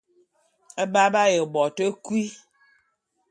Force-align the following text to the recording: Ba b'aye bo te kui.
Ba 0.93 1.03
b'aye 1.13 1.39
bo 1.53 1.63
te 1.75 1.85
kui. 2.05 2.23